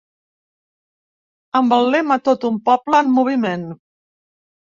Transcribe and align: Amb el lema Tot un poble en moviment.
Amb 1.59 1.75
el 1.77 1.85
lema 1.97 2.17
Tot 2.31 2.49
un 2.49 2.57
poble 2.71 3.03
en 3.03 3.13
moviment. 3.19 3.69